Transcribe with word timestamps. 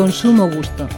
Consumo 0.00 0.48
gusto. 0.48 0.88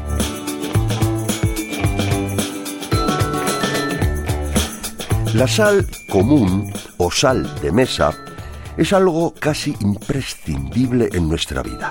La 5.35 5.49
sal 5.49 5.85
común 6.09 6.73
o 6.99 7.11
sal 7.11 7.53
de 7.61 7.73
mesa 7.73 8.13
es 8.77 8.93
algo 8.93 9.35
casi 9.37 9.75
imprescindible 9.81 11.09
en 11.15 11.29
nuestra 11.29 11.65
vida. 11.65 11.91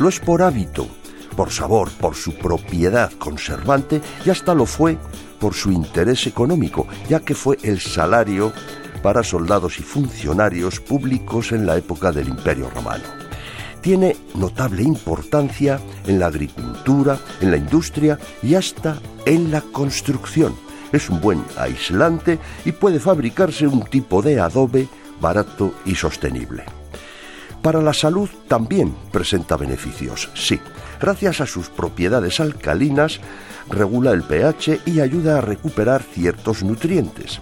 Lo 0.00 0.08
es 0.08 0.18
por 0.18 0.42
hábito, 0.42 0.88
por 1.36 1.52
sabor, 1.52 1.88
por 2.00 2.16
su 2.16 2.34
propiedad 2.34 3.12
conservante 3.12 4.02
y 4.26 4.30
hasta 4.30 4.52
lo 4.52 4.66
fue 4.66 4.98
por 5.38 5.54
su 5.54 5.70
interés 5.70 6.26
económico, 6.26 6.88
ya 7.08 7.20
que 7.20 7.36
fue 7.36 7.58
el 7.62 7.78
salario 7.78 8.52
para 9.04 9.22
soldados 9.22 9.78
y 9.78 9.84
funcionarios 9.84 10.80
públicos 10.80 11.52
en 11.52 11.64
la 11.64 11.76
época 11.76 12.10
del 12.10 12.26
Imperio 12.26 12.68
Romano. 12.70 13.29
Tiene 13.80 14.16
notable 14.34 14.82
importancia 14.82 15.80
en 16.06 16.18
la 16.18 16.26
agricultura, 16.26 17.18
en 17.40 17.50
la 17.50 17.56
industria 17.56 18.18
y 18.42 18.54
hasta 18.54 19.00
en 19.24 19.50
la 19.50 19.62
construcción. 19.62 20.54
Es 20.92 21.08
un 21.08 21.20
buen 21.20 21.42
aislante 21.56 22.38
y 22.64 22.72
puede 22.72 23.00
fabricarse 23.00 23.66
un 23.66 23.82
tipo 23.84 24.22
de 24.22 24.40
adobe 24.40 24.88
barato 25.20 25.74
y 25.84 25.94
sostenible. 25.94 26.64
Para 27.62 27.82
la 27.82 27.92
salud 27.92 28.28
también 28.48 28.94
presenta 29.12 29.56
beneficios, 29.56 30.30
sí. 30.34 30.58
Gracias 31.00 31.40
a 31.40 31.46
sus 31.46 31.68
propiedades 31.68 32.40
alcalinas, 32.40 33.20
regula 33.68 34.12
el 34.12 34.22
pH 34.22 34.80
y 34.86 35.00
ayuda 35.00 35.38
a 35.38 35.40
recuperar 35.40 36.02
ciertos 36.02 36.62
nutrientes. 36.62 37.40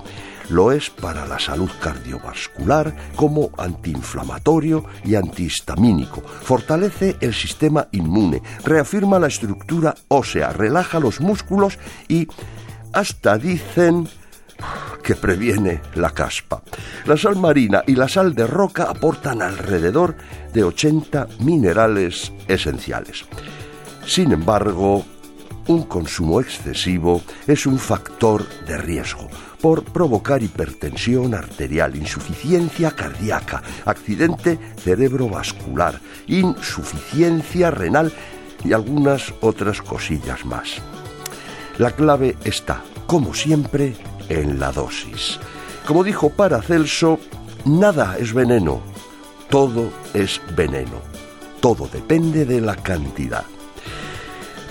Lo 0.51 0.73
es 0.73 0.91
para 0.91 1.27
la 1.27 1.39
salud 1.39 1.71
cardiovascular 1.81 2.95
como 3.17 3.51
antiinflamatorio 3.59 4.85
y 5.05 5.15
antihistamínico. 5.15 6.23
Fortalece 6.23 7.17
el 7.21 7.35
sistema 7.35 7.89
inmune, 7.93 8.43
reafirma 8.65 9.19
la 9.19 9.27
estructura 9.27 9.95
ósea, 10.09 10.53
relaja 10.53 11.01
los 11.01 11.21
músculos 11.21 11.79
y 12.09 12.27
hasta 12.93 13.37
dicen 13.37 14.09
que 15.03 15.15
previene 15.15 15.81
la 15.95 16.11
caspa. 16.11 16.63
La 17.07 17.17
sal 17.17 17.37
marina 17.37 17.83
y 17.87 17.95
la 17.95 18.09
sal 18.09 18.35
de 18.35 18.47
roca 18.47 18.85
aportan 18.85 19.43
alrededor 19.43 20.17
de 20.53 20.65
80 20.65 21.29
minerales 21.41 22.33
esenciales. 22.49 23.25
Sin 24.07 24.33
embargo, 24.33 25.05
un 25.69 25.85
consumo 25.85 26.41
excesivo 26.41 27.23
es 27.47 27.67
un 27.67 27.79
factor 27.79 28.47
de 28.67 28.79
riesgo 28.79 29.29
por 29.61 29.85
provocar 29.85 30.43
hipertensión 30.43 31.35
arterial, 31.35 31.95
insuficiencia 31.97 32.91
cardíaca, 32.91 33.63
accidente 33.85 34.59
cerebrovascular, 34.79 36.01
insuficiencia 36.27 37.71
renal 37.71 38.13
y 38.65 38.73
algunas 38.73 39.33
otras 39.41 39.83
cosillas 39.83 40.45
más. 40.45 40.77
La 41.77 41.93
clave 41.93 42.37
está, 42.45 42.83
como 43.07 43.35
siempre, 43.35 43.95
en 44.29 44.59
la 44.59 44.73
dosis. 44.73 45.39
Como 45.87 46.03
dijo 46.03 46.31
Paracelso, 46.31 47.21
nada 47.65 48.17
es 48.19 48.33
veneno, 48.33 48.81
todo 49.49 49.91
es 50.15 50.41
veneno. 50.57 51.01
Todo 51.61 51.89
depende 51.93 52.45
de 52.45 52.61
la 52.61 52.77
cantidad. 52.77 53.45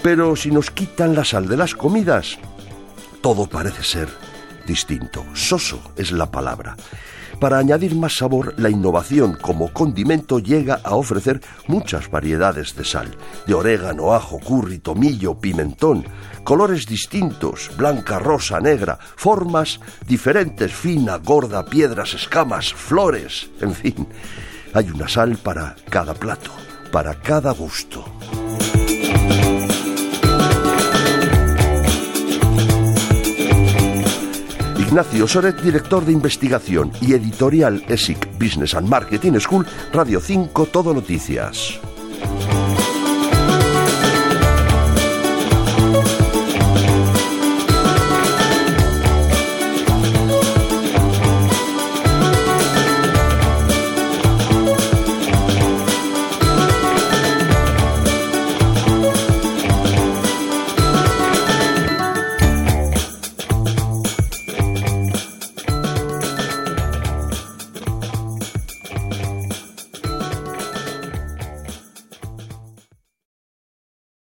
Pero 0.02 0.36
si 0.36 0.52
nos 0.52 0.72
quitan 0.72 1.16
la 1.16 1.26
sal 1.26 1.48
de 1.48 1.58
las 1.58 1.76
comidas, 1.76 2.38
todo 3.22 3.48
parece 3.48 3.84
ser 3.84 4.08
distinto. 4.66 5.26
Soso 5.34 5.80
es 5.95 6.12
la 6.12 6.30
palabra. 6.30 6.76
Para 7.40 7.59
añadir 7.59 7.95
más 7.95 8.16
sabor, 8.16 8.56
la 8.58 8.70
innovación 8.70 9.38
como 9.40 9.72
condimento 9.72 10.40
llega 10.40 10.80
a 10.84 10.95
ofrecer 10.95 11.40
muchas 11.68 12.09
variedades 12.09 12.75
de 12.75 12.84
sal, 12.84 13.16
de 13.45 13.53
orégano, 13.53 14.14
ajo, 14.14 14.40
curry, 14.40 14.80
tomillo, 14.80 15.36
pimentón, 15.36 16.03
colores 16.44 16.88
distintos, 16.88 17.70
blanca, 17.78 18.18
rosa, 18.18 18.59
negra, 18.59 18.97
formas 19.16 19.80
diferentes, 20.07 20.74
fina, 20.74 21.18
gorda, 21.18 21.63
piedras, 21.63 22.16
escamas, 22.16 22.74
flores, 22.74 23.52
en 23.62 23.75
fin, 23.75 24.07
hay 24.74 24.90
una 24.90 25.07
sal 25.07 25.38
para 25.38 25.75
cada 25.90 26.16
plato, 26.16 26.52
para 26.91 27.13
cada 27.22 27.52
gusto. 27.52 28.03
Ignacio 34.88 35.28
Soret, 35.28 35.62
director 35.62 36.06
de 36.06 36.14
investigación 36.14 36.94
y 37.02 37.14
editorial 37.14 37.84
ESIC 37.90 38.40
Business 38.40 38.74
and 38.74 38.88
Marketing 38.88 39.38
School, 39.38 39.66
Radio 39.92 40.22
5 40.22 40.66
Todo 40.68 40.94
Noticias. 40.94 41.78